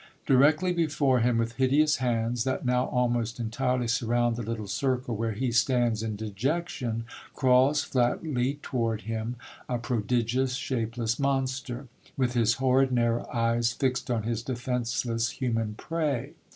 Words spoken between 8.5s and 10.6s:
toward him a prodigious,